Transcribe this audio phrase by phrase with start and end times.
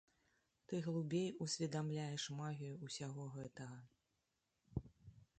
[0.69, 4.87] Ты глыбей усведамляеш магію ўсяго гэтага.